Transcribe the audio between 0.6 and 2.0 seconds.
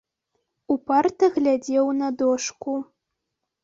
Упарта глядзеў